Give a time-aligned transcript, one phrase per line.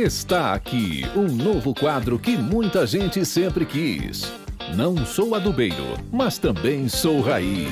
[0.00, 4.32] Está aqui um novo quadro que muita gente sempre quis.
[4.74, 7.68] Não sou adubeiro, mas também sou raiz.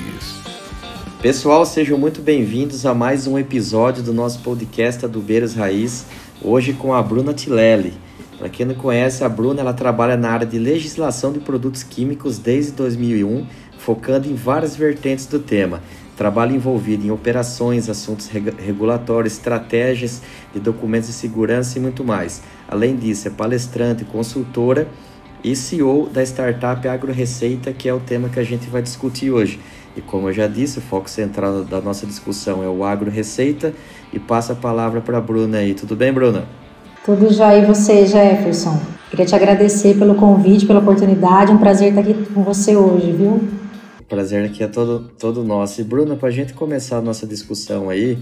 [1.19, 6.05] Pessoal, sejam muito bem-vindos a mais um episódio do nosso podcast Adubeiros Raiz,
[6.43, 7.91] hoje com a Bruna Tilelli.
[8.37, 12.37] Para quem não conhece, a Bruna ela trabalha na área de legislação de produtos químicos
[12.37, 13.47] desde 2001,
[13.79, 15.81] focando em várias vertentes do tema
[16.21, 20.21] trabalho envolvido em operações, assuntos regulatórios, estratégias
[20.53, 22.43] de documentos de segurança e muito mais.
[22.69, 24.87] Além disso, é palestrante, consultora
[25.43, 29.31] e CEO da startup Agro Receita, que é o tema que a gente vai discutir
[29.31, 29.59] hoje.
[29.97, 33.73] E como eu já disse, o foco central da nossa discussão é o Agro Receita
[34.13, 35.73] e passa a palavra para a Bruna aí.
[35.73, 36.45] Tudo bem, Bruna?
[37.03, 38.79] Tudo já e você, Jefferson?
[39.09, 41.51] Queria te agradecer pelo convite, pela oportunidade.
[41.51, 43.60] Um prazer estar aqui com você hoje, viu?
[44.11, 45.79] Prazer aqui é todo, todo nosso.
[45.79, 48.17] E Bruna, para a gente começar a nossa discussão aí,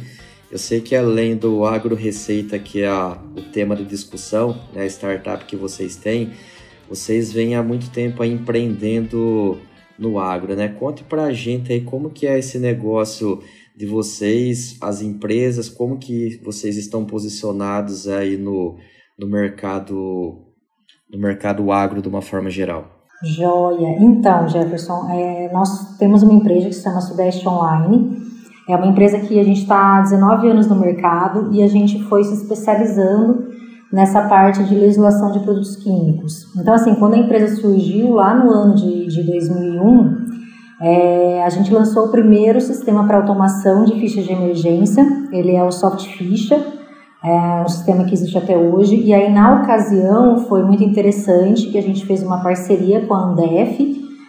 [0.52, 4.84] eu sei que além do Agro Receita, que é a, o tema de discussão, né,
[4.84, 6.32] a startup que vocês têm,
[6.88, 9.58] vocês vêm há muito tempo aí empreendendo
[9.98, 10.68] no agro, né?
[10.68, 13.42] Conte para a gente aí como que é esse negócio
[13.76, 18.78] de vocês, as empresas, como que vocês estão posicionados aí no,
[19.18, 20.46] no mercado
[21.10, 22.99] no mercado agro de uma forma geral.
[23.24, 23.98] Joia.
[24.00, 28.18] Então, Jefferson, é, nós temos uma empresa que se chama Sudeste Online.
[28.68, 32.02] É uma empresa que a gente está há 19 anos no mercado e a gente
[32.04, 33.50] foi se especializando
[33.92, 36.46] nessa parte de legislação de produtos químicos.
[36.56, 40.30] Então, assim, quando a empresa surgiu lá no ano de, de 2001,
[40.82, 45.06] é, a gente lançou o primeiro sistema para automação de fichas de emergência.
[45.32, 46.79] Ele é o Soft Ficha
[47.24, 48.96] é um sistema que existe até hoje.
[48.96, 53.26] E aí, na ocasião, foi muito interessante que a gente fez uma parceria com a
[53.26, 53.78] Andef,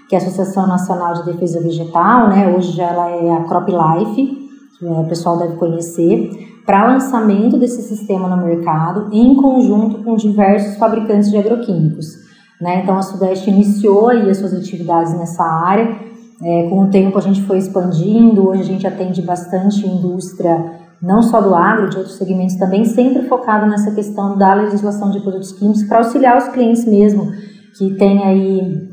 [0.09, 2.53] que é a Associação Nacional de Defesa Vegetal, né?
[2.53, 7.57] Hoje já ela é a Crop Life, que é, o pessoal deve conhecer, para lançamento
[7.59, 12.19] desse sistema no mercado, em conjunto com diversos fabricantes de agroquímicos.
[12.61, 12.81] Né?
[12.83, 15.97] Então, a Sudeste iniciou aí as suas atividades nessa área.
[16.43, 18.49] É, com o tempo, a gente foi expandindo.
[18.49, 23.23] Hoje, a gente atende bastante indústria não só do agro, de outros segmentos também, sempre
[23.23, 27.33] focado nessa questão da legislação de produtos químicos para auxiliar os clientes mesmo,
[27.77, 28.91] que tem aí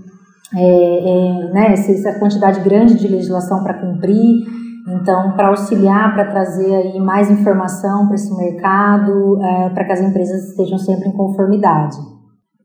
[0.56, 4.46] é, é, né, essa quantidade grande de legislação para cumprir,
[4.88, 10.02] então para auxiliar, para trazer aí mais informação para esse mercado, é, para que as
[10.02, 11.98] empresas estejam sempre em conformidade.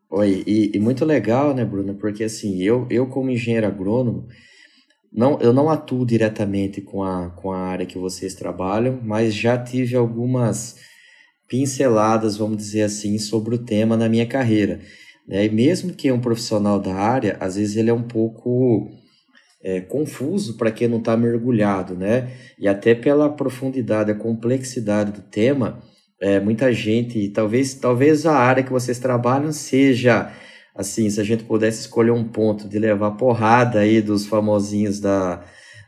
[0.08, 4.26] Oi, e, e muito legal, né, Bruna, porque assim, eu, eu como engenheiro agrônomo,
[5.12, 9.58] não, eu não atuo diretamente com a, com a área que vocês trabalham, mas já
[9.58, 10.76] tive algumas
[11.48, 14.80] pinceladas, vamos dizer assim, sobre o tema na minha carreira.
[15.28, 15.44] Né?
[15.44, 18.88] E mesmo que um profissional da área, às vezes ele é um pouco
[19.62, 22.30] é, confuso para quem não está mergulhado, né?
[22.58, 25.80] E até pela profundidade, a complexidade do tema,
[26.20, 30.32] é, muita gente, talvez, talvez a área que vocês trabalham seja
[30.74, 35.44] assim, se a gente pudesse escolher um ponto de levar porrada aí dos famosinhos da,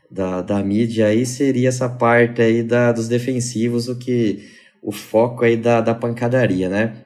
[0.09, 4.47] da, da mídia, aí seria essa parte aí da, dos defensivos, o que
[4.81, 7.03] o foco aí da, da pancadaria, né?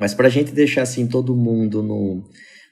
[0.00, 2.24] Mas para a gente deixar assim todo mundo no,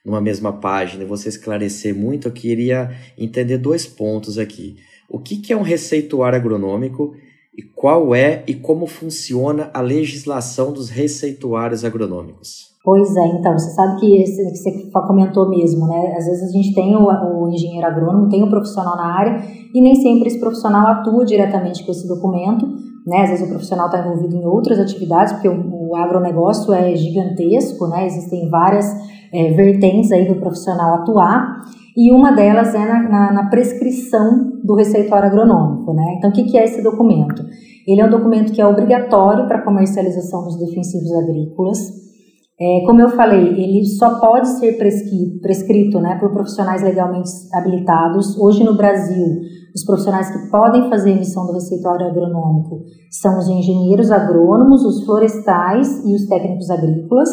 [0.04, 4.76] numa mesma página você esclarecer muito, eu queria entender dois pontos aqui.
[5.08, 7.14] O que, que é um receituário agronômico
[7.56, 12.72] e qual é e como funciona a legislação dos receituários agronômicos?
[12.84, 16.14] Pois é, então, você sabe que, você comentou mesmo, né?
[16.16, 19.40] Às vezes a gente tem o, o, engenheiro agrônomo, tem o profissional na área,
[19.72, 22.66] e nem sempre esse profissional atua diretamente com esse documento,
[23.06, 23.22] né?
[23.22, 27.86] Às vezes o profissional está envolvido em outras atividades, porque o, o agronegócio é gigantesco,
[27.86, 28.04] né?
[28.06, 28.86] Existem várias
[29.32, 31.62] é, vertentes aí do profissional atuar,
[31.96, 36.14] e uma delas é na, na, na prescrição do receituário agronômico, né?
[36.18, 37.44] Então, o que, que é esse documento?
[37.86, 42.02] Ele é um documento que é obrigatório para comercialização dos defensivos agrícolas,
[42.64, 48.38] é, como eu falei, ele só pode ser prescrito né, por profissionais legalmente habilitados.
[48.38, 49.40] Hoje no Brasil,
[49.74, 56.04] os profissionais que podem fazer emissão do receituário agronômico são os engenheiros agrônomos, os florestais
[56.04, 57.30] e os técnicos agrícolas.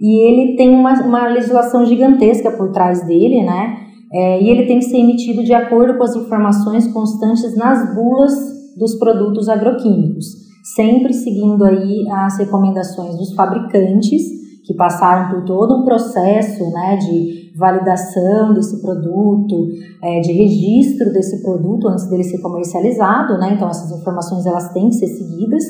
[0.00, 3.76] E ele tem uma, uma legislação gigantesca por trás dele, né?
[4.12, 8.32] É, e ele tem que ser emitido de acordo com as informações constantes nas bulas
[8.76, 10.26] dos produtos agroquímicos,
[10.74, 14.22] sempre seguindo aí as recomendações dos fabricantes
[14.64, 19.68] que passaram por todo um processo né, de validação desse produto,
[20.02, 23.54] é, de registro desse produto antes dele ser comercializado, né?
[23.54, 25.62] Então essas informações elas têm que ser seguidas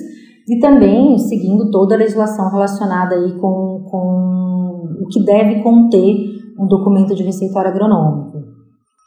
[0.51, 6.13] e também seguindo toda a legislação relacionada aí com, com o que deve conter
[6.59, 8.37] um documento de receituário agronômico.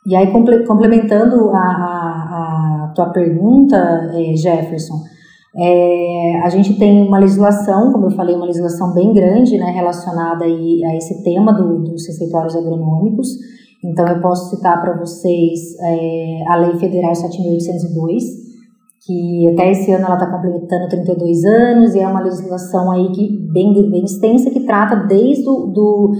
[0.08, 3.78] E aí complementando a, a, a tua pergunta,
[4.14, 4.96] é, Jefferson,
[5.56, 10.46] É, a gente tem uma legislação, como eu falei, uma legislação bem grande, né, relacionada
[10.46, 13.28] aí a esse tema do, dos receituários agronômicos.
[13.84, 18.43] Então, eu posso citar para vocês é, a Lei Federal 7.802,
[19.06, 23.38] que até esse ano ela está completando 32 anos e é uma legislação aí que
[23.52, 26.14] bem, bem extensa que trata desde do, do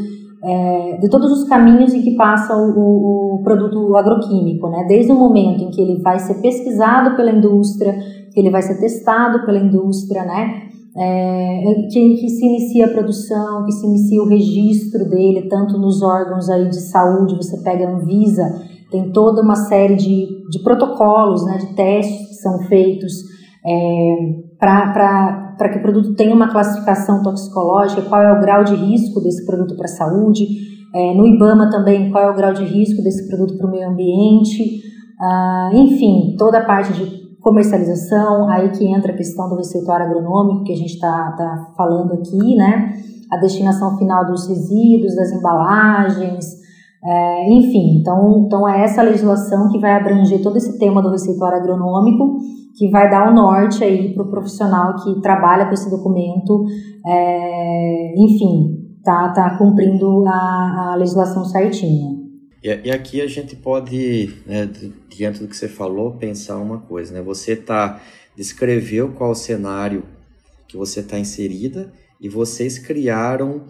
[0.44, 4.86] é, de todos os caminhos em que passa o, o, produto agroquímico, né?
[4.86, 7.98] Desde o momento em que ele vai ser pesquisado pela indústria,
[8.34, 10.64] que ele vai ser testado pela indústria, né?
[10.96, 16.04] É, que, que, se inicia a produção, que se inicia o registro dele, tanto nos
[16.04, 18.44] órgãos aí de saúde, você pega a Anvisa,
[18.94, 23.12] tem toda uma série de, de protocolos, né, de testes que são feitos
[23.66, 24.16] é,
[24.60, 29.44] para que o produto tenha uma classificação toxicológica, qual é o grau de risco desse
[29.48, 30.46] produto para a saúde,
[30.94, 33.90] é, no IBAMA também, qual é o grau de risco desse produto para o meio
[33.90, 34.84] ambiente,
[35.20, 40.66] ah, enfim, toda a parte de comercialização, aí que entra a questão do receituário agronômico
[40.66, 42.94] que a gente está tá falando aqui, né?
[43.32, 46.63] A destinação final dos resíduos, das embalagens,
[47.06, 51.60] é, enfim, então, então é essa legislação que vai abranger todo esse tema do receituário
[51.60, 52.38] agronômico,
[52.78, 56.66] que vai dar o norte aí para o profissional que trabalha com esse documento,
[57.06, 62.24] é, enfim, tá, tá cumprindo a, a legislação certinha.
[62.64, 64.70] E, e, aqui a gente pode, né,
[65.10, 67.22] diante do que você falou, pensar uma coisa, né?
[67.22, 68.00] Você tá
[68.36, 70.04] descreveu qual cenário
[70.68, 73.66] que você está inserida e vocês criaram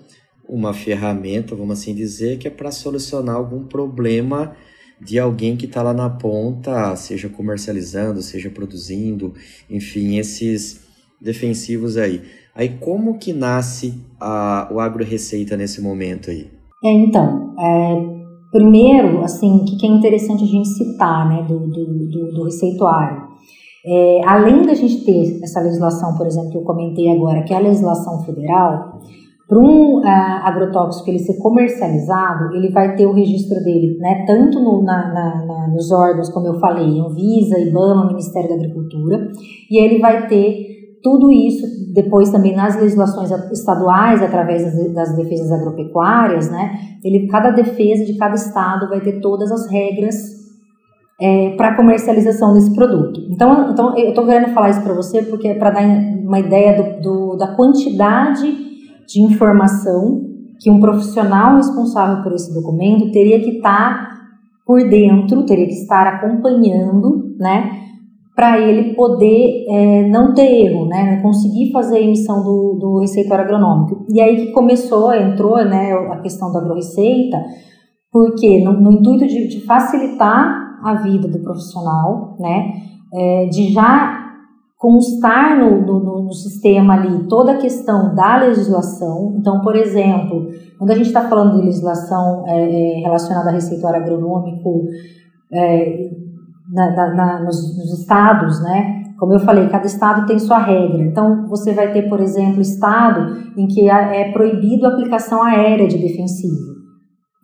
[0.56, 4.56] uma ferramenta, vamos assim dizer, que é para solucionar algum problema
[5.00, 9.34] de alguém que está lá na ponta, seja comercializando, seja produzindo,
[9.70, 10.82] enfim, esses
[11.20, 12.22] defensivos aí.
[12.56, 16.50] Aí como que nasce a, o agro receita nesse momento aí?
[16.84, 18.24] É, então, é,
[18.54, 23.24] Primeiro, assim, o que é interessante a gente citar, né, do, do, do, do receituário.
[23.84, 27.58] É, além da gente ter essa legislação, por exemplo, que eu comentei agora, que é
[27.58, 29.02] a legislação federal,
[29.48, 30.06] para um uh,
[30.44, 35.45] agrotóxico ele ser comercializado, ele vai ter o registro dele, né, tanto no, na, na,
[35.45, 39.31] na, nos órgãos, como eu falei, Anvisa, IBAMA, Ministério da Agricultura,
[39.69, 45.51] e ele vai ter tudo isso depois também nas legislações estaduais, através das, das defesas
[45.51, 46.80] agropecuárias, né?
[47.04, 50.16] Ele, cada defesa de cada estado vai ter todas as regras
[51.22, 53.19] é, para comercialização desse produto.
[53.30, 56.81] Então, então eu estou querendo falar isso para você porque é para dar uma ideia
[56.81, 58.73] do, do, da quantidade
[59.08, 60.22] de informação
[60.60, 64.14] que um profissional responsável por esse documento teria que estar tá
[64.66, 67.84] por dentro, teria que estar acompanhando, né?
[68.36, 73.46] para ele poder é, não ter erro, né, conseguir fazer a emissão do, do receituário
[73.46, 74.06] agronômico.
[74.10, 77.38] E aí que começou, entrou né, a questão da agroreceita,
[78.12, 82.74] porque no, no intuito de, de, facilitar a vida do profissional, né,
[83.14, 84.32] é, de já
[84.83, 89.33] constar no, no, no, sistema ali toda a questão da legislação.
[89.39, 94.01] Então, por exemplo, quando a gente está falando de legislação é, é relacionada a receituário
[94.01, 94.89] agronômico,
[95.53, 96.09] é,
[96.69, 99.03] na, na, na, nos, nos estados, né?
[99.18, 101.01] Como eu falei, cada estado tem sua regra.
[101.01, 105.97] Então, você vai ter, por exemplo, estado em que é proibido a aplicação aérea de
[105.97, 106.74] defensivo.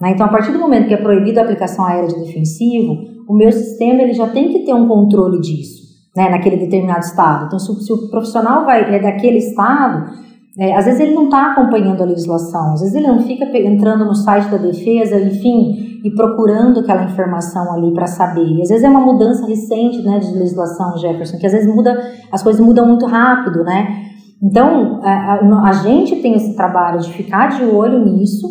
[0.01, 0.11] Né?
[0.11, 2.97] Então, a partir do momento que é proibido a aplicação aérea de defensivo,
[3.29, 6.29] o meu sistema ele já tem que ter um controle disso, né?
[6.29, 7.45] naquele determinado estado.
[7.45, 10.11] Então, se, se o profissional vai, é daquele estado,
[10.57, 14.03] é, às vezes ele não está acompanhando a legislação, às vezes ele não fica entrando
[14.03, 18.45] no site da defesa, enfim, e procurando aquela informação ali para saber.
[18.45, 21.97] E às vezes é uma mudança recente, né, de legislação, Jefferson, que às vezes muda,
[22.31, 24.05] as coisas mudam muito rápido, né?
[24.41, 28.47] Então, a, a, a gente tem esse trabalho de ficar de olho nisso,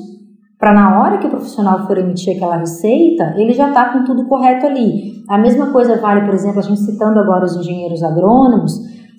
[0.59, 4.27] para na hora que o profissional for emitir aquela receita, ele já está com tudo
[4.27, 5.23] correto ali.
[5.29, 8.73] A mesma coisa vale, por exemplo, a gente citando agora os engenheiros agrônomos,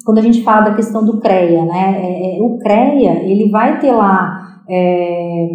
[0.05, 2.01] quando a gente fala da questão do CREA, né?
[2.01, 5.47] É, é, o CREA, ele vai ter lá é,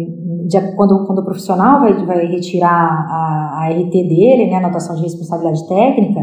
[0.47, 4.95] de, quando, quando o profissional vai, vai retirar a, a RT dele, né, a anotação
[4.95, 6.21] de responsabilidade técnica,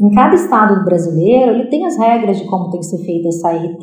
[0.00, 3.50] em cada estado brasileiro ele tem as regras de como tem que ser feita essa
[3.50, 3.82] RT,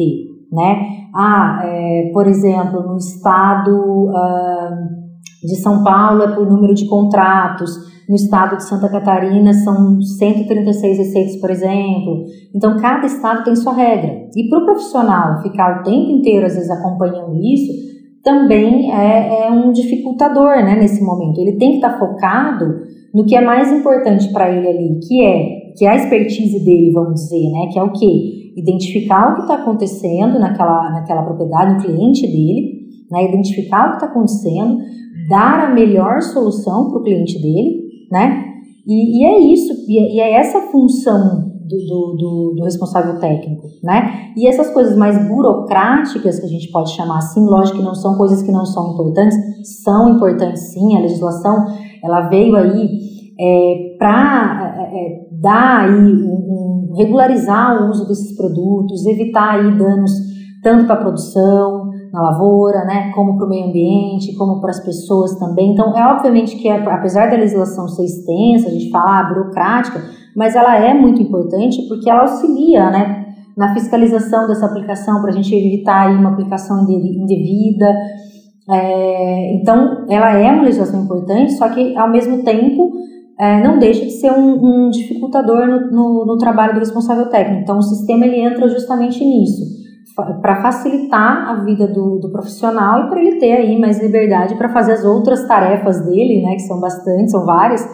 [0.52, 1.06] né?
[1.14, 5.05] Ah, é, por exemplo, no estado uh,
[5.46, 7.72] de São Paulo é por número de contratos,
[8.08, 12.26] no estado de Santa Catarina são 136 receitas, por exemplo.
[12.54, 14.28] Então, cada estado tem sua regra.
[14.36, 17.74] E para o profissional ficar o tempo inteiro, às vezes, acompanhando isso,
[18.24, 21.40] também é, é um dificultador né, nesse momento.
[21.40, 22.66] Ele tem que estar tá focado
[23.14, 26.92] no que é mais importante para ele ali, que é que é a expertise dele,
[26.94, 27.68] vamos dizer, né?
[27.72, 32.88] Que é o que identificar o que está acontecendo naquela, naquela propriedade, no cliente dele,
[33.12, 33.26] né?
[33.26, 34.78] Identificar o que está acontecendo,
[35.28, 38.46] dar a melhor solução para o cliente dele, né?
[38.88, 43.68] E, e é isso, e é, e é essa função do, do, do, responsável técnico,
[43.84, 44.32] né?
[44.38, 48.16] E essas coisas mais burocráticas, que a gente pode chamar assim, lógico que não são
[48.16, 49.36] coisas que não são importantes,
[49.84, 51.66] são importantes sim, a legislação,
[52.04, 52.88] ela veio aí
[53.40, 59.78] é, para é, é, dar aí, um, um, regularizar o uso desses produtos, evitar aí
[59.78, 60.12] danos
[60.62, 61.85] tanto para a produção,
[62.16, 65.74] na lavoura, né, como para o meio ambiente, como para as pessoas também.
[65.74, 70.02] Então, é obviamente que, apesar da legislação ser extensa, a gente fala ah, burocrática,
[70.34, 73.26] mas ela é muito importante porque ela auxilia, né,
[73.58, 77.94] na fiscalização dessa aplicação, para a gente evitar aí uma aplicação indevida.
[78.72, 82.94] É, então, ela é uma legislação importante, só que, ao mesmo tempo,
[83.38, 87.64] é, não deixa de ser um, um dificultador no, no, no, trabalho do responsável técnico.
[87.64, 89.85] Então, o sistema ele entra justamente nisso
[90.42, 94.70] para facilitar a vida do, do profissional e para ele ter aí mais liberdade para
[94.70, 97.86] fazer as outras tarefas dele, né, que são bastante, são várias,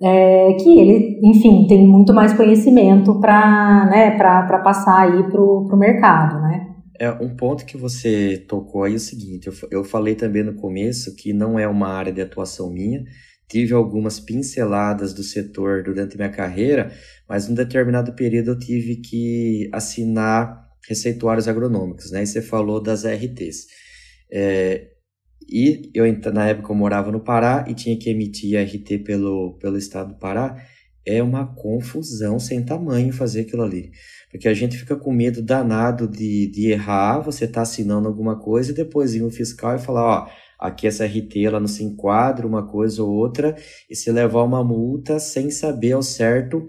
[0.00, 4.16] é, que ele, enfim, tem muito mais conhecimento para né,
[4.62, 6.66] passar aí para o mercado, né.
[7.00, 10.54] É, um ponto que você tocou aí é o seguinte, eu, eu falei também no
[10.54, 13.04] começo que não é uma área de atuação minha,
[13.48, 16.90] tive algumas pinceladas do setor durante minha carreira,
[17.28, 22.22] mas num determinado período eu tive que assinar receituários agronômicos, né?
[22.22, 23.66] E você falou das RTs.
[24.30, 24.88] É,
[25.48, 29.78] e eu, na época, eu morava no Pará e tinha que emitir RT pelo, pelo
[29.78, 30.62] estado do Pará.
[31.06, 33.90] É uma confusão sem tamanho fazer aquilo ali.
[34.30, 38.72] Porque a gente fica com medo danado de, de errar, você está assinando alguma coisa
[38.72, 42.46] e depois ir no fiscal e falar, ó, aqui essa RT ela não se enquadra,
[42.46, 43.56] uma coisa ou outra,
[43.88, 46.68] e se levar uma multa sem saber ao certo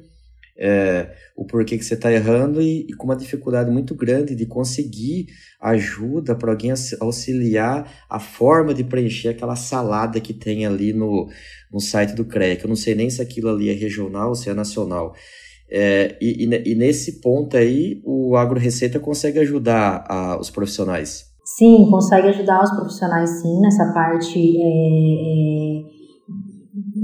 [0.60, 4.46] é, o porquê que você está errando e, e, com uma dificuldade muito grande de
[4.46, 5.28] conseguir
[5.62, 11.30] ajuda para alguém auxiliar a forma de preencher aquela salada que tem ali no,
[11.72, 12.63] no site do CREC.
[12.63, 15.13] Eu não sei nem se aquilo ali é regional ou se é nacional.
[15.72, 21.25] É, e, e, e, nesse ponto aí, o Agro Receita consegue ajudar a, os profissionais?
[21.46, 25.82] Sim, consegue ajudar os profissionais sim, nessa parte é, é,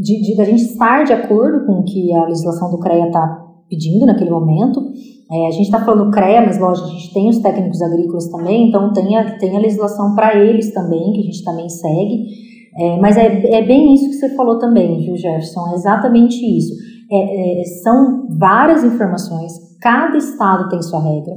[0.01, 3.44] de, de, da gente estar de acordo com o que a legislação do CREA está
[3.69, 4.81] pedindo naquele momento.
[5.31, 8.69] É, a gente está falando CREA, mas lógico, a gente tem os técnicos agrícolas também,
[8.69, 12.45] então tem a, tem a legislação para eles também, que a gente também segue.
[12.77, 15.69] É, mas é, é bem isso que você falou também, viu, Jefferson?
[15.71, 16.73] É exatamente isso.
[17.11, 21.33] É, é, são várias informações, cada estado tem sua regra.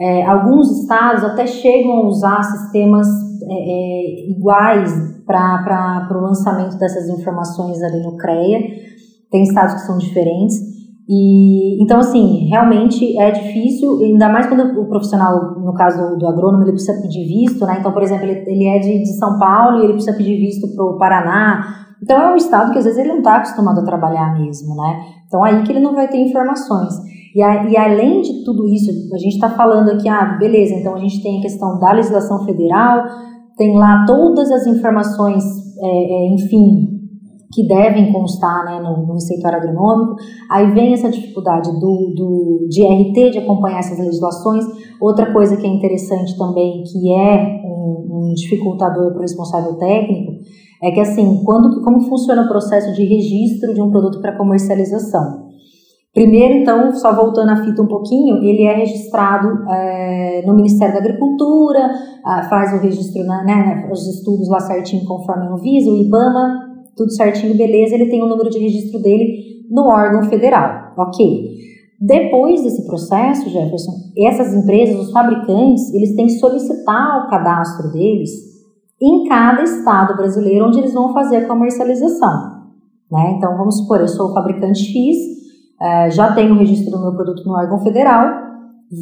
[0.00, 3.06] É, alguns estados até chegam a usar sistemas
[3.48, 4.92] é, iguais
[5.26, 8.60] para o lançamento dessas informações ali no CREA.
[9.30, 10.73] Tem estados que são diferentes.
[11.08, 16.64] E então assim, realmente é difícil, ainda mais quando o profissional, no caso do, agrônomo,
[16.64, 17.76] ele precisa pedir visto, né?
[17.78, 20.74] Então, por exemplo, ele, ele é de, de São Paulo e ele precisa pedir visto
[20.74, 21.84] para o Paraná.
[22.02, 25.00] Então é um estado que às vezes ele não está acostumado a trabalhar mesmo, né?
[25.26, 26.94] Então aí que ele não vai ter informações.
[27.34, 30.94] E, a, e além de tudo isso, a gente está falando aqui, ah, beleza, então
[30.94, 33.04] a gente tem a questão da legislação federal,
[33.56, 35.44] tem lá todas as informações,
[35.78, 36.93] é, é, enfim,
[37.54, 40.16] que devem constar né, no, no receituário agronômico.
[40.50, 44.64] Aí vem essa dificuldade do, do, de RT, de acompanhar essas legislações.
[45.00, 50.32] Outra coisa que é interessante também, que é um, um dificultador para o responsável técnico,
[50.82, 55.44] é que assim, quando, como funciona o processo de registro de um produto para comercialização?
[56.12, 61.00] Primeiro, então, só voltando a fita um pouquinho, ele é registrado é, no Ministério da
[61.00, 61.90] Agricultura,
[62.48, 67.12] faz o registro, né, né, os estudos lá certinho conforme o Visa, o IBAMA, tudo
[67.12, 71.54] certinho, beleza, ele tem o número de registro dele no órgão federal, ok.
[72.00, 78.30] Depois desse processo, Jefferson, essas empresas, os fabricantes, eles têm que solicitar o cadastro deles
[79.00, 82.64] em cada estado brasileiro onde eles vão fazer a comercialização.
[83.10, 83.34] Né?
[83.36, 85.16] Então, vamos supor, eu sou o fabricante X,
[85.80, 88.26] é, já tenho o registro do meu produto no órgão federal,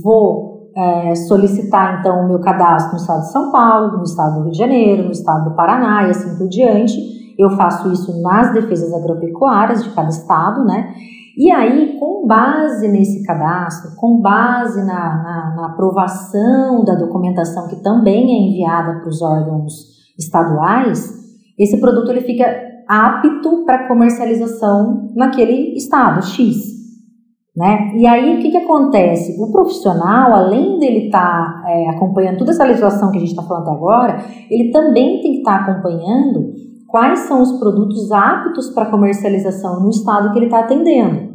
[0.02, 4.42] vou é, solicitar então o meu cadastro no estado de São Paulo, no estado do
[4.42, 8.52] Rio de Janeiro, no estado do Paraná e assim por diante eu faço isso nas
[8.52, 10.94] defesas agropecuárias de cada estado, né?
[11.36, 17.82] E aí, com base nesse cadastro, com base na, na, na aprovação da documentação que
[17.82, 19.72] também é enviada para os órgãos
[20.18, 21.10] estaduais,
[21.58, 22.44] esse produto ele fica
[22.86, 26.72] apto para comercialização naquele estado X.
[27.56, 27.92] Né?
[27.96, 29.36] E aí, o que, que acontece?
[29.40, 33.42] O profissional, além dele estar tá, é, acompanhando toda essa legislação que a gente está
[33.42, 36.52] falando agora, ele também tem que estar tá acompanhando
[36.92, 41.32] quais são os produtos aptos para comercialização no estado que ele está atendendo.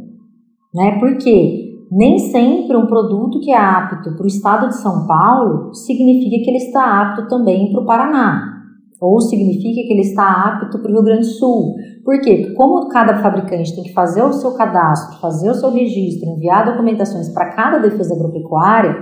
[0.74, 1.00] Né?
[1.00, 6.44] Porque nem sempre um produto que é apto para o estado de São Paulo significa
[6.44, 8.54] que ele está apto também para o Paraná,
[9.02, 11.74] ou significa que ele está apto para o Rio Grande do Sul,
[12.06, 12.38] Por quê?
[12.38, 16.66] Porque como cada fabricante tem que fazer o seu cadastro, fazer o seu registro, enviar
[16.66, 18.96] documentações para cada defesa agropecuária,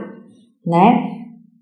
[0.66, 1.15] né?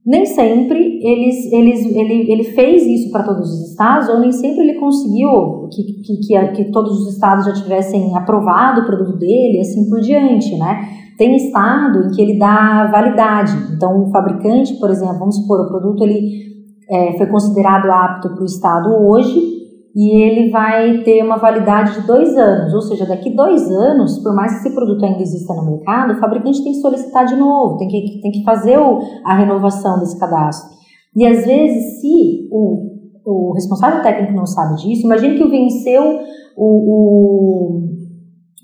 [0.06, 4.68] Nem sempre eles, eles, ele, ele fez isso para todos os estados, ou nem sempre
[4.68, 9.90] ele conseguiu que, que, que, todos os estados já tivessem aprovado o produto dele, assim
[9.90, 10.90] por diante, né?
[11.18, 13.54] Tem estado em que ele dá validade.
[13.74, 16.54] Então, o fabricante, por exemplo, vamos supor, o produto ele
[16.90, 19.63] é, foi considerado apto para o estado hoje,
[19.96, 24.36] e ele vai ter uma validade de dois anos, ou seja, daqui dois anos, por
[24.36, 27.78] mais que esse produto ainda exista no mercado, o fabricante tem que solicitar de novo,
[27.78, 30.74] tem que, tem que fazer o, a renovação desse cadastro.
[31.16, 32.90] E às vezes, se o,
[33.24, 36.20] o responsável técnico não sabe disso, imagine que venceu
[36.58, 37.82] o, o,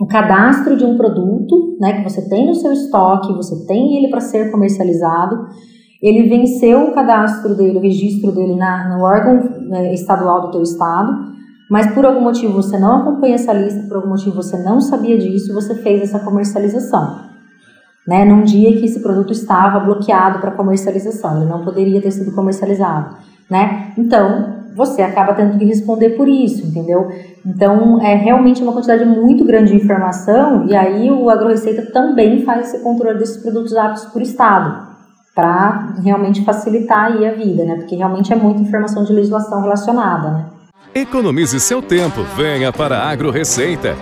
[0.02, 4.10] o cadastro de um produto né, que você tem no seu estoque, você tem ele
[4.10, 5.46] para ser comercializado,
[6.02, 10.64] ele venceu o cadastro dele, o registro dele na, no órgão né, estadual do teu
[10.64, 11.30] estado,
[11.70, 15.18] mas por algum motivo você não acompanha essa lista, por algum motivo você não sabia
[15.18, 17.28] disso, você fez essa comercialização.
[18.08, 22.32] Né, num dia que esse produto estava bloqueado para comercialização, ele não poderia ter sido
[22.32, 23.94] comercializado, né?
[23.96, 27.08] Então, você acaba tendo que responder por isso, entendeu?
[27.46, 32.70] Então, é realmente uma quantidade muito grande de informação e aí o AgroReceita também faz
[32.70, 34.89] esse controle desses produtos aptos por estado
[35.40, 37.76] para realmente facilitar aí a vida, né?
[37.78, 40.46] Porque realmente é muita informação de legislação relacionada, né?
[40.94, 43.96] Economize seu tempo, venha para a Agro Receita.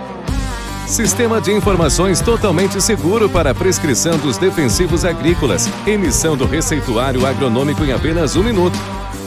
[0.84, 5.68] Sistema de informações totalmente seguro para a prescrição dos defensivos agrícolas.
[5.86, 8.76] Emissão do receituário agronômico em apenas um minuto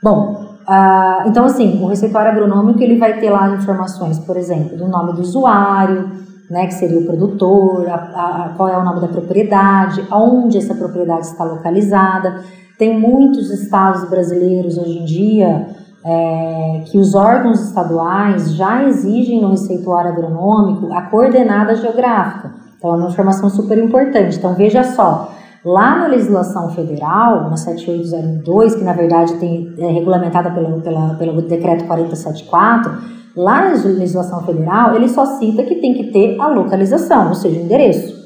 [0.03, 4.89] Bom, uh, então assim, o receituário agronômico ele vai ter lá informações, por exemplo, do
[4.89, 6.23] nome do usuário,
[6.53, 10.75] né, que seria o produtor, a, a, qual é o nome da propriedade, onde essa
[10.75, 12.45] propriedade está localizada.
[12.79, 15.67] Tem muitos estados brasileiros hoje em dia
[16.05, 22.53] é, que os órgãos estaduais já exigem no receituário agronômico a coordenada geográfica.
[22.77, 24.37] Então, é uma informação super importante.
[24.37, 25.33] Então, veja só,
[25.65, 31.43] lá na legislação federal, na 7802, que na verdade tem, é regulamentada pelo, pela, pelo
[31.43, 37.29] decreto 474, Lá na legislação federal, ele só cita que tem que ter a localização,
[37.29, 38.21] ou seja, o endereço.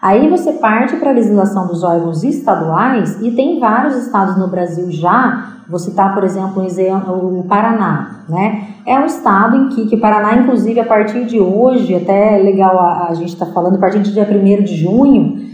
[0.00, 4.90] Aí você parte para a legislação dos órgãos estaduais e tem vários estados no Brasil
[4.90, 5.62] já.
[5.68, 8.68] Vou citar, por exemplo, o Paraná, né?
[8.84, 12.78] É um estado em que, que o Paraná, inclusive, a partir de hoje, até legal
[12.78, 15.51] a, a gente está falando, a partir do dia 1 de junho,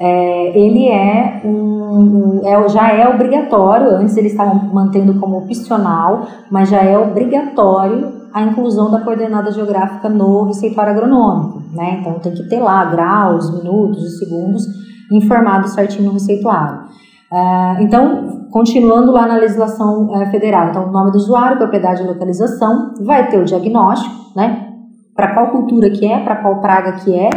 [0.00, 6.68] é, ele é um, é, já é obrigatório, antes eles estavam mantendo como opcional, mas
[6.68, 11.98] já é obrigatório a inclusão da coordenada geográfica no receituário agronômico, né?
[12.00, 14.64] Então tem que ter lá graus, minutos e segundos
[15.10, 16.80] informados certinho no receituário.
[17.32, 22.94] Uh, então, continuando lá na legislação uh, federal, então nome do usuário, propriedade e localização,
[23.02, 24.66] vai ter o diagnóstico, né?
[25.14, 27.30] Para qual cultura que é, para qual praga que é,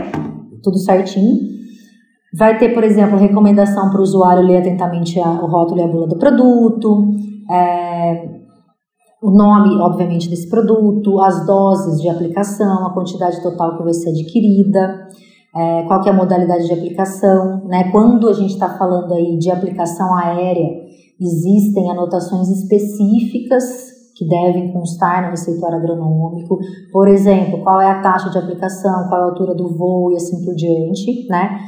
[0.62, 1.61] tudo certinho.
[2.34, 5.88] Vai ter, por exemplo, recomendação para o usuário ler atentamente a, o rótulo e a
[5.88, 7.12] bula do produto,
[7.52, 8.42] é,
[9.22, 14.10] o nome, obviamente, desse produto, as doses de aplicação, a quantidade total que vai ser
[14.10, 15.08] adquirida,
[15.56, 17.92] é, qual que é a modalidade de aplicação, né?
[17.92, 20.70] Quando a gente está falando aí de aplicação aérea,
[21.20, 26.58] existem anotações específicas que devem constar no receituário agronômico,
[26.92, 30.16] por exemplo, qual é a taxa de aplicação, qual é a altura do voo e
[30.16, 31.60] assim por diante, né?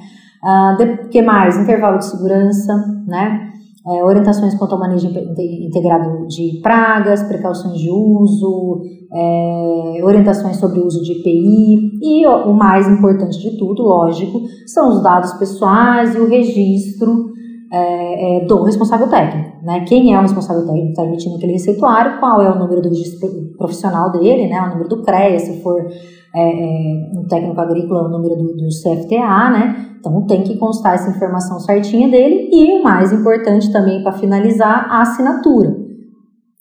[0.43, 1.57] Uh, de, que mais?
[1.57, 2.73] Intervalo de segurança,
[3.07, 3.53] né?
[3.85, 8.81] é, orientações quanto ao manejo integrado de pragas, precauções de uso,
[9.13, 14.89] é, orientações sobre o uso de EPI e o mais importante de tudo, lógico, são
[14.89, 17.33] os dados pessoais e o registro
[17.71, 19.51] é, é, do responsável técnico.
[19.63, 19.81] Né?
[19.81, 22.87] Quem é o responsável técnico que está emitindo aquele receituário, qual é o número do
[22.87, 24.61] registro profissional dele, né?
[24.61, 25.85] o número do CREA, se for
[26.35, 29.97] é, é, um técnico agrícola, o número do, do CFTA, né?
[29.99, 34.87] Então tem que constar essa informação certinha dele e o mais importante também para finalizar,
[34.89, 35.75] a assinatura.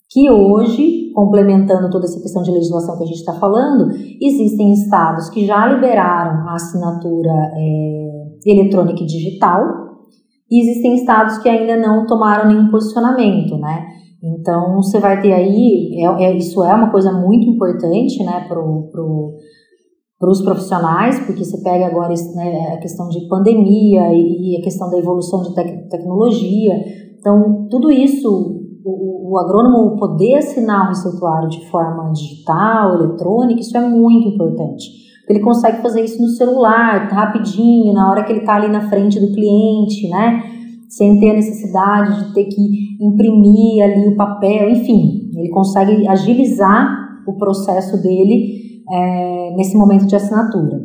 [0.09, 3.89] Que hoje, complementando toda essa questão de legislação que a gente está falando,
[4.21, 9.83] existem estados que já liberaram a assinatura é, eletrônica e digital,
[10.51, 13.87] e existem estados que ainda não tomaram nenhum posicionamento, né?
[14.23, 18.89] Então você vai ter aí, é, é, isso é uma coisa muito importante, né, pro
[20.23, 24.89] para os profissionais, porque você pega agora né, a questão de pandemia e, a questão
[24.89, 26.75] da evolução de tec tecnologia.
[27.19, 28.29] Então, tudo isso,
[28.85, 34.85] o, o agrônomo poder assinar um receituário de forma digital, eletrônica, isso é muito importante.
[35.27, 39.19] Ele consegue fazer isso no celular, rapidinho, na hora que ele está ali na frente
[39.19, 40.41] do cliente, né?
[40.87, 46.87] Sem ter a necessidade de ter que imprimir ali o papel, enfim, ele consegue agilizar
[47.27, 50.81] o processo dele é, nesse momento de assinatura.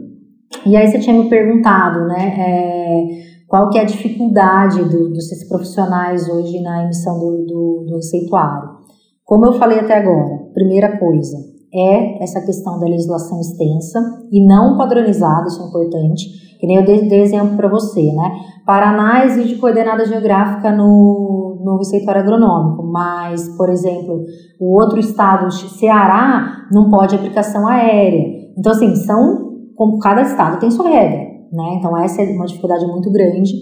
[0.65, 5.49] E aí você tinha me perguntado, né, é, qual que é a dificuldade do, dos
[5.49, 8.79] profissionais hoje na emissão do, do, do receituário.
[9.25, 11.37] Como eu falei até agora, primeira coisa,
[11.73, 14.01] é essa questão da legislação extensa
[14.33, 18.41] e não padronizada, isso é importante, que nem eu dei, dei exemplo para você, né?
[18.67, 24.25] Paraná exige coordenada geográfica no, no receituário agronômico, mas, por exemplo,
[24.61, 28.49] o outro estado, Ceará, não pode aplicação aérea.
[28.59, 31.19] Então, assim, são, como cada estado tem sua regra,
[31.53, 31.75] né?
[31.79, 33.53] Então, essa é uma dificuldade muito grande.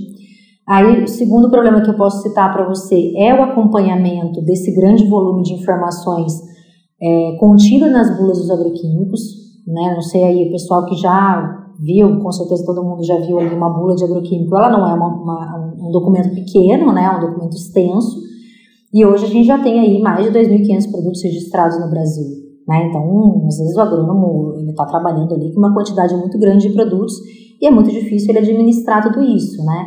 [0.66, 5.06] Aí, o segundo problema que eu posso citar para você é o acompanhamento desse grande
[5.06, 6.55] volume de informações
[7.00, 9.20] é, contido nas bulas dos agroquímicos,
[9.66, 9.94] né?
[9.94, 13.54] Não sei aí, o pessoal que já viu, com certeza todo mundo já viu ali
[13.54, 17.20] uma bula de agroquímico, ela não é uma, uma, um documento pequeno, né, é um
[17.20, 18.16] documento extenso,
[18.92, 22.24] e hoje a gente já tem aí mais de 2.500 produtos registrados no Brasil.
[22.66, 22.88] Né?
[22.88, 27.14] Então, às vezes o agrônomo está trabalhando ali com uma quantidade muito grande de produtos
[27.60, 29.86] e é muito difícil ele administrar tudo isso, né?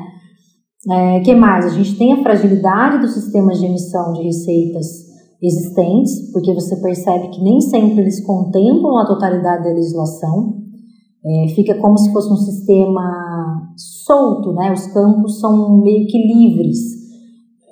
[0.89, 1.65] É, que mais?
[1.65, 5.08] A gente tem a fragilidade dos sistemas de emissão de receitas
[5.41, 10.57] existentes, porque você percebe que nem sempre eles contemplam a totalidade da legislação.
[11.25, 14.71] É, fica como se fosse um sistema solto, né?
[14.73, 16.79] Os campos são meio que livres.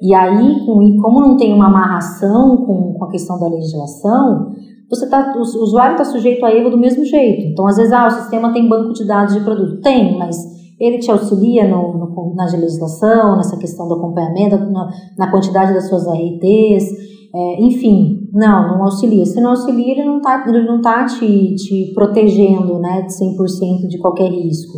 [0.02, 4.52] E aí, com, como não tem uma amarração com, com a questão da legislação,
[4.90, 7.48] você tá, o usuário está sujeito a erro do mesmo jeito.
[7.48, 9.82] Então, às vezes, ah, o sistema tem banco de dados de produto.
[9.82, 10.38] Tem, mas
[10.80, 15.90] ele te auxilia no, no, na legislação, nessa questão do acompanhamento, na, na quantidade das
[15.90, 19.26] suas ARTs, é, enfim, não, não auxilia.
[19.26, 23.88] Se não auxilia, ele não está ele não tá te, te protegendo né, de 100%
[23.88, 24.78] de qualquer risco.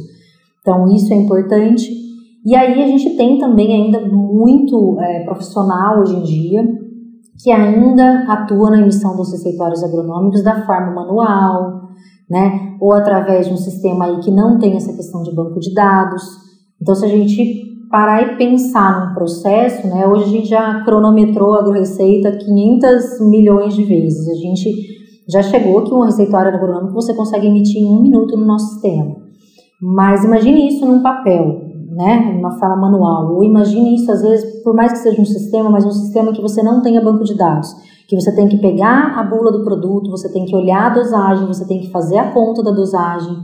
[0.62, 1.90] Então, isso é importante.
[2.46, 6.80] E aí a gente tem também ainda muito é, profissional hoje em dia
[7.42, 11.90] que ainda atua na emissão dos receituários agronômicos da forma manual,
[12.30, 12.76] né?
[12.82, 16.22] Ou através de um sistema aí que não tem essa questão de banco de dados.
[16.82, 20.08] Então, se a gente parar e pensar num processo, né?
[20.08, 24.30] Hoje a gente já cronometrou a AgroReceita 500 milhões de vezes.
[24.30, 24.72] A gente
[25.28, 29.16] já chegou que um receituário agronômico você consegue emitir em um minuto no nosso sistema.
[29.82, 32.36] Mas imagine isso num papel, né?
[32.38, 33.36] Uma forma manual.
[33.36, 36.42] Ou imagine isso, às vezes, por mais que seja um sistema, mas um sistema que
[36.42, 37.74] você não tenha banco de dados.
[38.08, 41.48] Que você tem que pegar a bula do produto, você tem que olhar a dosagem,
[41.48, 43.36] você tem que fazer a conta da dosagem,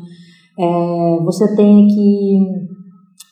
[0.58, 2.75] é, você tem que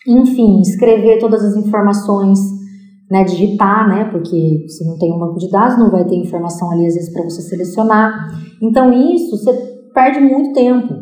[0.08, 2.40] enfim, escrever todas as informações,
[3.10, 6.72] né, digitar, né, porque se não tem um banco de dados, não vai ter informação
[6.72, 8.12] ali às vezes para você selecionar.
[8.62, 9.54] Então isso você
[9.94, 10.94] perde muito tempo,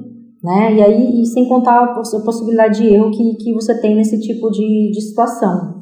[0.44, 4.20] né, e aí e sem contar a possibilidade de erro que, que você tem nesse
[4.20, 5.81] tipo de, de situação.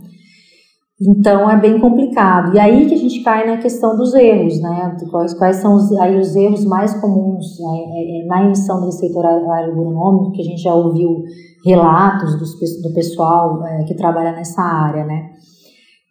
[1.02, 2.54] Então é bem complicado.
[2.54, 4.98] E aí que a gente cai na questão dos erros, né?
[5.10, 7.80] Quais, quais são os, aí os erros mais comuns né?
[7.94, 11.24] É, é, na emissão do receituário agronômico, que a gente já ouviu
[11.66, 15.30] relatos dos, do pessoal é, que trabalha nessa área, né?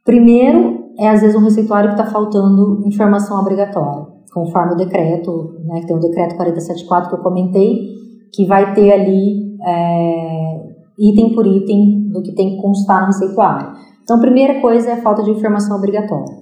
[0.07, 5.81] Primeiro, é às vezes um receituário que está faltando informação obrigatória, conforme o decreto, né,
[5.81, 7.95] que tem o decreto 474 que eu comentei,
[8.33, 10.61] que vai ter ali é,
[10.99, 13.88] item por item do que tem que constar no receituário.
[14.09, 16.35] Então, primeira coisa é a falta de informação obrigatória.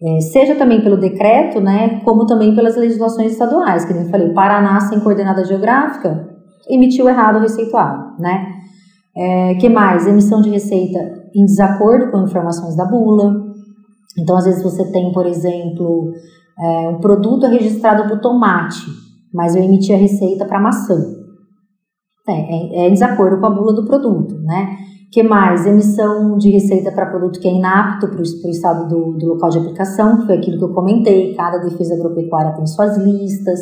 [0.00, 4.78] É, seja também pelo decreto, né, como também pelas legislações estaduais, que eu falei, Paraná
[4.82, 6.28] sem coordenada geográfica,
[6.70, 8.46] emitiu errado o receituário, né?
[9.16, 10.06] É, que mais?
[10.06, 11.00] Emissão de receita
[11.34, 13.34] em desacordo com informações da bula.
[14.16, 16.12] Então, às vezes você tem, por exemplo,
[16.60, 18.86] é, um produto registrado para o tomate,
[19.34, 20.94] mas eu emiti a receita para maçã.
[22.28, 24.86] É, é, é, em desacordo com a bula do produto, né?
[25.10, 25.66] Que mais?
[25.66, 29.58] Emissão de receita para produto que é inapto para o estado do, do, local de
[29.58, 31.34] aplicação, que foi aquilo que eu comentei.
[31.34, 33.60] Cada defesa agropecuária tem suas listas,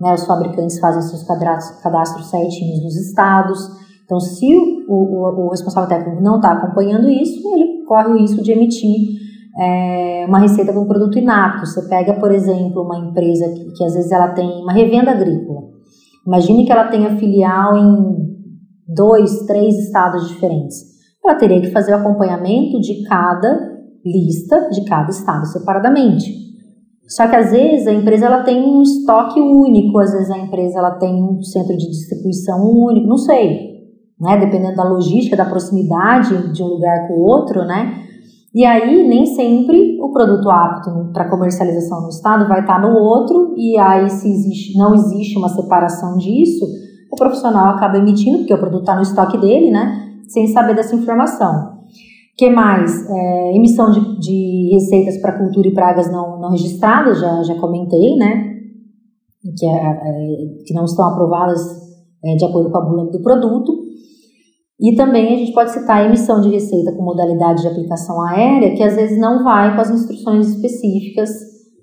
[0.00, 0.14] né?
[0.14, 3.58] os fabricantes fazem seus cadastros, cadastros certinhos nos estados.
[4.04, 4.46] Então, se
[4.88, 9.18] o, o, o responsável técnico não está acompanhando isso, ele corre o risco de emitir
[9.58, 11.66] é, uma receita para um produto inapto.
[11.66, 15.62] Você pega, por exemplo, uma empresa que, que às vezes ela tem uma revenda agrícola.
[16.24, 18.33] Imagine que ela tenha filial em
[18.88, 20.94] dois, três estados diferentes.
[21.24, 26.44] Ela teria que fazer o acompanhamento de cada lista de cada estado separadamente.
[27.08, 30.78] Só que às vezes a empresa ela tem um estoque único, às vezes a empresa
[30.78, 33.74] ela tem um centro de distribuição único, não sei,
[34.20, 34.38] né?
[34.38, 38.04] Dependendo da logística, da proximidade de um lugar com o outro, né?
[38.54, 43.52] E aí nem sempre o produto apto para comercialização no estado vai estar no outro,
[43.56, 46.64] e aí se existe, não existe uma separação disso,
[47.14, 50.20] o profissional acaba emitindo, porque o produto está no estoque dele, né?
[50.28, 51.78] Sem saber dessa informação.
[52.36, 53.08] que mais?
[53.08, 58.16] É, emissão de, de receitas para cultura e pragas não, não registradas, já, já comentei,
[58.16, 58.52] né?
[59.56, 61.60] Que, é, é, que não estão aprovadas
[62.24, 63.84] é, de acordo com a bula do produto.
[64.80, 68.74] E também a gente pode citar a emissão de receita com modalidade de aplicação aérea,
[68.74, 71.30] que às vezes não vai com as instruções específicas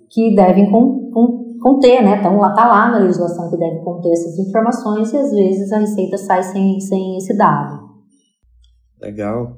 [0.09, 2.17] que devem com, com, conter, né?
[2.19, 5.77] Então, lá tá lá na legislação que deve conter essas informações e às vezes a
[5.77, 7.79] Receita sai sem, sem esse dado.
[8.99, 9.57] Legal.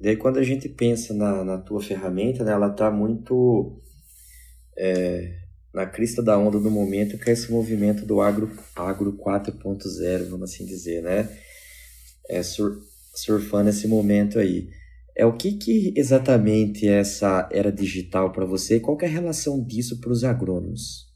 [0.00, 3.80] E aí, quando a gente pensa na, na tua ferramenta, né, ela tá muito
[4.76, 5.32] é,
[5.74, 10.50] na crista da onda do momento, que é esse movimento do agro, agro 4.0, vamos
[10.50, 11.28] assim dizer, né?
[12.28, 12.78] É, sur,
[13.14, 14.68] surfando esse momento aí.
[15.16, 19.60] É o que, que exatamente é essa era digital para você qual é a relação
[19.64, 21.07] disso para os agrônomos?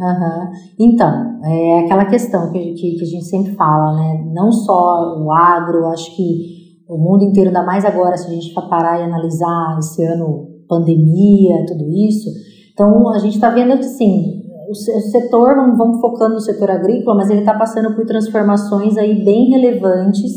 [0.00, 0.50] Uhum.
[0.78, 4.24] Então, é aquela questão que, que, que, a gente sempre fala, né?
[4.32, 6.54] Não só o agro, acho que
[6.88, 11.64] o mundo inteiro, ainda mais agora, se a gente parar e analisar esse ano, pandemia,
[11.66, 12.28] tudo isso.
[12.72, 17.16] Então, a gente está vendo que, sim, o setor, vamos, vamos focando no setor agrícola,
[17.16, 20.32] mas ele está passando por transformações aí bem relevantes,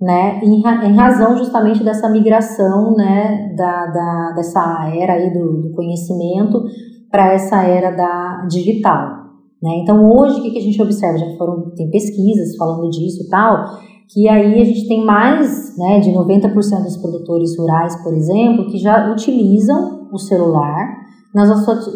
[0.00, 0.40] né?
[0.42, 3.52] Em, em razão justamente dessa migração, né?
[3.54, 6.64] Da, da, dessa era aí do, do conhecimento
[7.10, 9.20] para essa era da digital.
[9.62, 9.80] Né?
[9.82, 11.18] Então, hoje, o que, que a gente observa?
[11.18, 16.00] Já foram, tem pesquisas falando disso e tal, que aí a gente tem mais né,
[16.00, 21.00] de 90% dos produtores rurais, por exemplo, que já utilizam o celular
[21.34, 21.48] nas,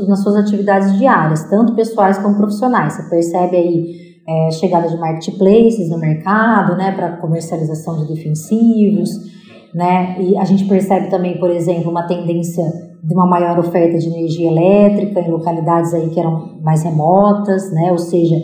[0.06, 2.92] nas suas atividades diárias, tanto pessoais como profissionais.
[2.92, 9.10] Você percebe aí é, chegada de marketplaces no mercado, né, para comercialização de defensivos,
[9.74, 12.64] né, e a gente percebe também, por exemplo, uma tendência
[13.06, 17.92] de uma maior oferta de energia elétrica em localidades aí que eram mais remotas, né?
[17.92, 18.34] Ou seja,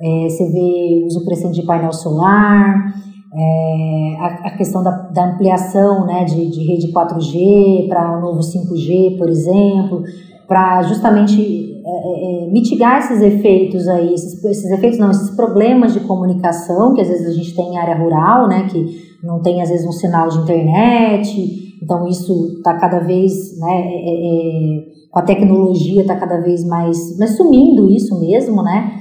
[0.00, 2.92] é, você vê uso crescente de painel solar,
[3.32, 8.40] é, a, a, questão da, da ampliação né, de, de rede 4G para o novo
[8.40, 10.02] 5G, por exemplo,
[10.46, 15.94] para justamente é, é, é, mitigar esses efeitos aí, esses, esses efeitos não, esses problemas
[15.94, 19.62] de comunicação que às vezes a gente tem em área rural, né, que não tem
[19.62, 24.94] às vezes um sinal de internet, então, isso está cada vez, né, é, é, é
[25.10, 29.00] com a tecnologia está cada vez mais, mais sumindo isso mesmo, né?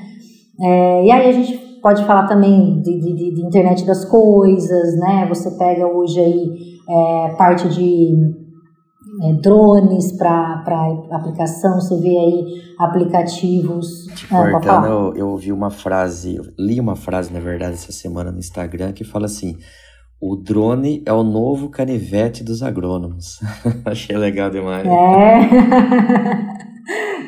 [0.62, 5.26] É, e aí a gente pode falar também de, de, de, internet das coisas, né?
[5.28, 8.14] Você pega hoje aí é, parte de
[9.24, 10.64] é, drones para
[11.12, 12.46] aplicação, você vê aí
[12.78, 14.06] aplicativos.
[14.16, 18.38] Te cortando, eu, eu ouvi uma frase, li uma frase, na verdade, essa semana no
[18.38, 19.58] Instagram que fala assim:
[20.26, 23.42] o drone é o novo canivete dos agrônomos.
[23.84, 24.88] Achei legal demais.
[24.88, 26.64] É.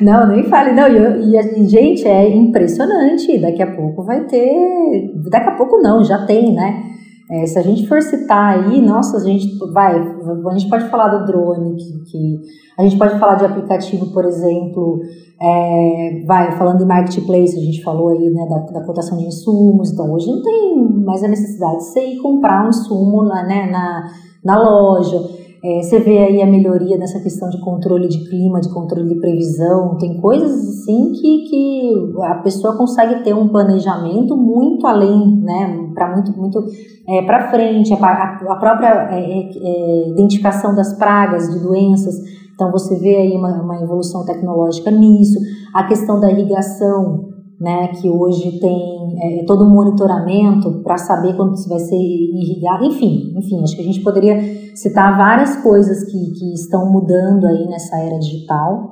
[0.00, 0.72] Não, nem fale.
[0.72, 3.38] Não, e, e, gente, é impressionante.
[3.38, 5.12] Daqui a pouco vai ter.
[5.30, 6.95] Daqui a pouco não, já tem, né?
[7.28, 9.96] É, se a gente for citar aí, nossa, a gente vai.
[9.96, 12.40] A gente pode falar do drone, que, que
[12.78, 15.00] a gente pode falar de aplicativo, por exemplo,
[15.40, 19.92] é, vai, falando em marketplace, a gente falou aí né, da, da, cotação de insumos,
[19.92, 23.66] então hoje não tem mais a necessidade de você ir comprar um insumo lá, né,
[23.70, 24.10] na,
[24.44, 25.45] na loja.
[25.66, 29.18] É, você vê aí a melhoria nessa questão de controle de clima, de controle de
[29.18, 35.90] previsão, tem coisas assim que, que a pessoa consegue ter um planejamento muito além, né,
[35.92, 36.64] para muito, muito
[37.08, 42.14] é, para frente, a, a, própria é, é, é, identificação das pragas, de doenças,
[42.54, 45.40] então você vê aí uma, uma evolução tecnológica nisso,
[45.74, 47.25] a questão da irrigação,
[47.60, 52.84] né, que hoje tem é, todo o monitoramento para saber quando se vai ser irrigado,
[52.84, 54.38] enfim, enfim, acho que a gente poderia
[54.76, 58.90] citar várias coisas que, que estão mudando aí nessa era digital.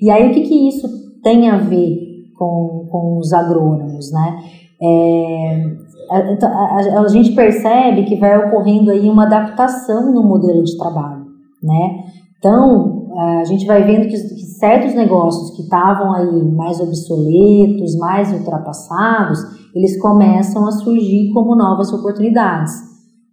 [0.00, 0.86] E aí o que, que isso
[1.22, 4.38] tem a ver com, com os agrônomos, né?
[4.82, 5.64] É,
[6.10, 11.24] a, a, a, gente percebe que vai ocorrendo aí uma adaptação no modelo de trabalho,
[11.62, 12.04] né?
[12.38, 18.32] Então, a gente vai vendo que, que certos negócios que estavam aí mais obsoletos, mais
[18.32, 19.38] ultrapassados,
[19.74, 22.72] eles começam a surgir como novas oportunidades.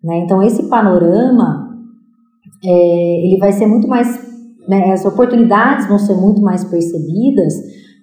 [0.03, 0.19] Né?
[0.19, 1.77] Então, esse panorama,
[2.63, 4.07] é, ele vai ser muito mais,
[4.67, 7.53] né, as oportunidades vão ser muito mais percebidas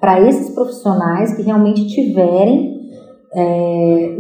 [0.00, 2.76] para esses profissionais que realmente tiverem
[3.34, 4.18] é,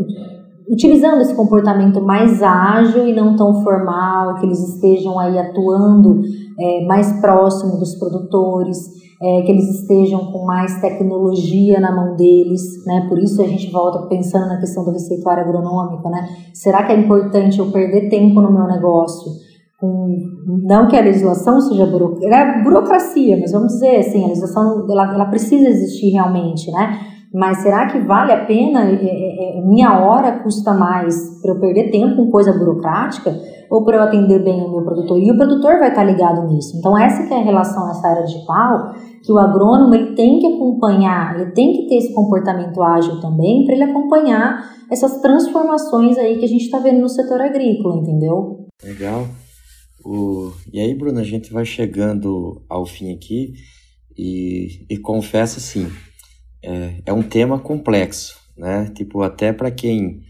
[0.68, 6.22] utilizando esse comportamento mais ágil e não tão formal, que eles estejam aí atuando
[6.58, 8.78] é, mais próximo dos produtores,
[9.22, 13.06] é, que eles estejam com mais tecnologia na mão deles, né?
[13.08, 16.28] Por isso a gente volta pensando na questão do receituário agronômico, né?
[16.52, 19.32] Será que é importante eu perder tempo no meu negócio?
[19.80, 20.18] Com,
[20.64, 25.14] não que a legislação seja buro, é burocracia, mas vamos dizer assim, a legislação ela,
[25.14, 27.15] ela precisa existir realmente, né?
[27.36, 28.90] Mas será que vale a pena?
[28.90, 33.38] É, é, é, minha hora custa mais para eu perder tempo com coisa burocrática
[33.70, 35.20] ou para eu atender bem o meu produtor?
[35.20, 36.78] E o produtor vai estar ligado nisso.
[36.78, 40.46] Então essa que é a relação nessa era digital, que o agrônomo ele tem que
[40.46, 46.38] acompanhar, ele tem que ter esse comportamento ágil também para ele acompanhar essas transformações aí
[46.38, 48.64] que a gente está vendo no setor agrícola, entendeu?
[48.82, 49.26] Legal.
[50.02, 50.52] O...
[50.72, 53.52] E aí, Bruna, a gente vai chegando ao fim aqui
[54.16, 55.86] e, e confesso assim,
[56.66, 58.90] é, é um tema complexo, né?
[58.94, 60.22] Tipo, até para quem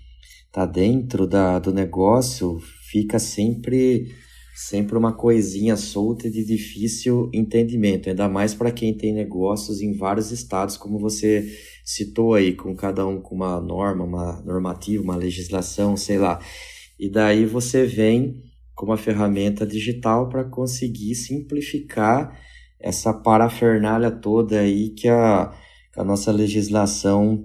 [0.53, 4.14] tá dentro da, do negócio, fica sempre
[4.55, 10.33] sempre uma coisinha solta de difícil entendimento, ainda mais para quem tem negócios em vários
[10.33, 11.46] estados, como você
[11.85, 16.40] citou aí, com cada um com uma norma, uma normativa, uma legislação, sei lá.
[16.99, 18.42] E daí você vem
[18.75, 22.40] com uma ferramenta digital para conseguir simplificar
[22.81, 25.53] essa parafernália toda aí que a
[25.96, 27.44] a nossa legislação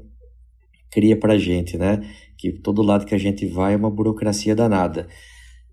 [0.92, 2.02] cria para gente, né?
[2.38, 5.08] Que todo lado que a gente vai é uma burocracia danada.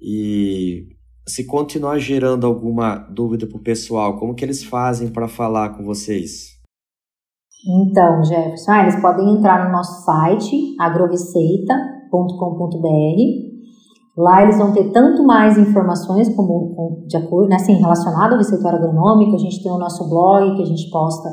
[0.00, 0.86] E
[1.26, 5.84] se continuar gerando alguma dúvida para o pessoal, como que eles fazem para falar com
[5.84, 6.56] vocês?
[7.66, 13.48] Então, Jefferson, ah, eles podem entrar no nosso site agroreceita.com.br.
[14.16, 18.78] Lá eles vão ter tanto mais informações como de acordo, né, assim, relacionado ao receituário
[18.78, 19.34] agronômico.
[19.34, 21.28] A gente tem o nosso blog que a gente posta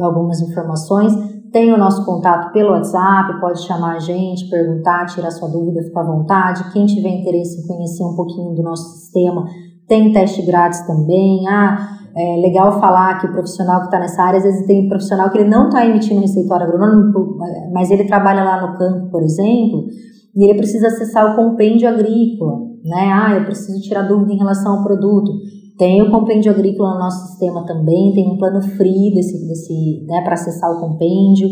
[0.00, 1.12] algumas informações.
[1.52, 6.00] Tem o nosso contato pelo WhatsApp, pode chamar a gente, perguntar, tirar sua dúvida, fica
[6.00, 6.72] à vontade.
[6.72, 9.44] Quem tiver interesse em conhecer um pouquinho do nosso sistema,
[9.86, 11.46] tem teste grátis também.
[11.46, 14.88] Ah, é legal falar que o profissional que está nessa área, às vezes tem um
[14.88, 17.38] profissional que ele não está emitindo receituário agronômico,
[17.72, 19.86] mas ele trabalha lá no campo, por exemplo,
[20.34, 23.12] e ele precisa acessar o compêndio agrícola, né?
[23.12, 25.32] Ah, eu preciso tirar dúvida em relação ao produto.
[25.78, 30.22] Tem o compêndio agrícola no nosso sistema também, tem um plano free desse, desse, né,
[30.22, 31.48] para acessar o compêndio.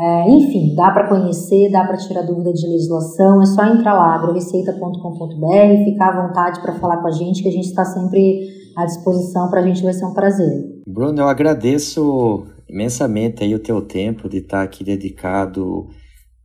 [0.00, 4.16] É, enfim, dá para conhecer, dá para tirar dúvida de legislação, é só entrar lá,
[4.16, 8.84] agroreceita.com.br, ficar à vontade para falar com a gente, que a gente está sempre à
[8.84, 10.82] disposição, para a gente vai ser um prazer.
[10.86, 15.86] Bruno, eu agradeço imensamente aí o teu tempo de estar tá aqui dedicado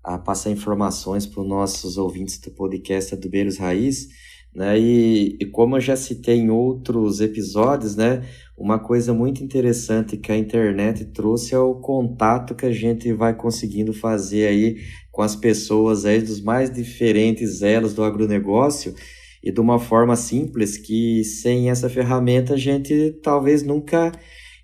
[0.04, 4.08] a passar informações para os nossos ouvintes do podcast Adubeiros Raiz.
[4.58, 4.80] Né?
[4.80, 8.24] E, e, como eu já citei em outros episódios, né,
[8.58, 13.36] uma coisa muito interessante que a internet trouxe é o contato que a gente vai
[13.36, 14.78] conseguindo fazer aí
[15.12, 18.96] com as pessoas aí dos mais diferentes elos do agronegócio
[19.44, 24.12] e de uma forma simples que sem essa ferramenta a gente talvez nunca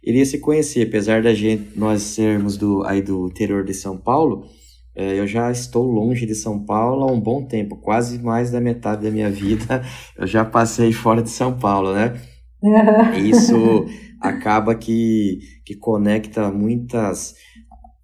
[0.04, 4.48] iria se conhecer, apesar da gente nós sermos do aí do interior de São Paulo,
[4.96, 8.62] é, eu já estou longe de São Paulo há um bom tempo, quase mais da
[8.62, 9.84] metade da minha vida
[10.18, 12.14] eu já passei fora de São Paulo, né?
[13.20, 13.86] Isso
[14.22, 17.36] acaba que, que conecta muitas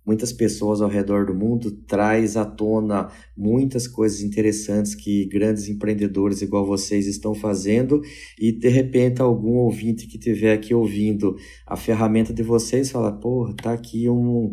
[0.09, 6.41] muitas pessoas ao redor do mundo, traz à tona muitas coisas interessantes que grandes empreendedores
[6.41, 8.01] igual vocês estão fazendo
[8.39, 13.53] e de repente algum ouvinte que estiver aqui ouvindo a ferramenta de vocês fala, porra,
[13.55, 14.51] tá aqui um,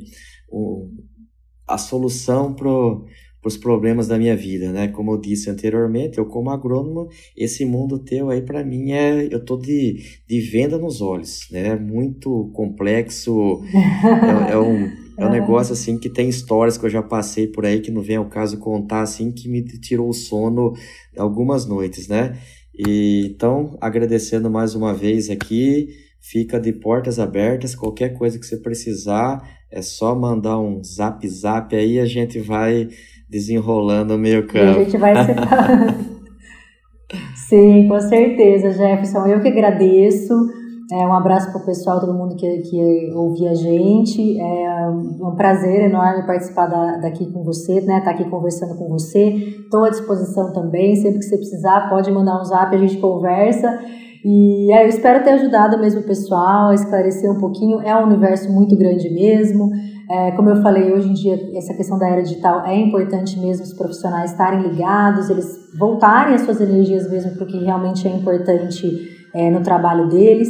[0.53, 0.95] um
[1.67, 2.69] a solução para
[3.45, 4.89] os problemas da minha vida, né?
[4.89, 9.45] Como eu disse anteriormente, eu como agrônomo, esse mundo teu aí para mim é, eu
[9.45, 11.69] tô de, de venda nos olhos, né?
[11.69, 13.63] É muito complexo,
[14.49, 17.65] é, é, um, é um negócio assim que tem histórias que eu já passei por
[17.65, 20.75] aí que não vem ao caso contar assim que me tirou o sono
[21.17, 22.37] algumas noites, né?
[22.77, 25.89] E, então, agradecendo mais uma vez aqui,
[26.21, 27.75] fica de portas abertas.
[27.75, 32.89] Qualquer coisa que você precisar, é só mandar um zap zap aí, a gente vai
[33.29, 34.79] desenrolando o meio campo.
[34.79, 35.33] E a gente vai se
[37.49, 39.27] Sim, com certeza, Jefferson.
[39.27, 40.35] Eu que agradeço.
[40.93, 44.41] É, um abraço para o pessoal, todo mundo que, que ouvia a gente.
[44.41, 47.99] É um prazer enorme participar da, daqui com você, né?
[47.99, 49.29] Estar tá aqui conversando com você.
[49.29, 50.97] Estou à disposição também.
[50.97, 53.79] Sempre que você precisar, pode mandar um zap, a gente conversa.
[54.25, 57.81] E é, eu espero ter ajudado mesmo o pessoal a esclarecer um pouquinho.
[57.81, 59.71] É um universo muito grande mesmo.
[60.11, 63.65] É, como eu falei, hoje em dia, essa questão da era digital é importante mesmo
[63.65, 65.47] os profissionais estarem ligados, eles
[65.79, 68.89] voltarem as suas energias mesmo para o que realmente é importante
[69.35, 70.49] é, no trabalho deles.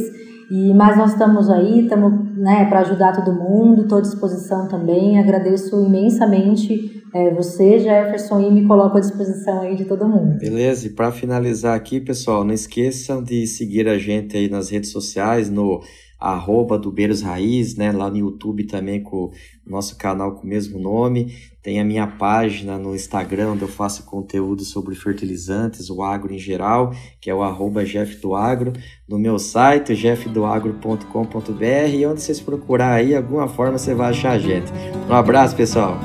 [0.49, 5.19] E, mas nós estamos aí, estamos né, para ajudar todo mundo, estou à disposição também.
[5.19, 10.37] Agradeço imensamente é, você, Jefferson, e me coloco à disposição aí de todo mundo.
[10.37, 14.91] Beleza, e para finalizar aqui, pessoal, não esqueçam de seguir a gente aí nas redes
[14.91, 15.81] sociais, no
[16.19, 17.91] arroba do Beiros Raiz, né?
[17.91, 19.31] Lá no YouTube também com o
[19.65, 21.33] nosso canal com o mesmo nome.
[21.67, 26.39] Tem a minha página no Instagram, onde eu faço conteúdo sobre fertilizantes, o agro em
[26.39, 28.71] geral, que é o arroba Jeff do Agro.
[29.05, 34.39] No meu site, jeffdoagro.com.br, e onde vocês procurar aí, alguma forma você vai achar a
[34.39, 34.71] gente.
[35.09, 35.99] Um abraço, pessoal!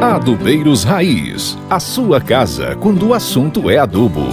[0.00, 4.24] Adubeiros Raiz, a sua casa quando o assunto é adubo.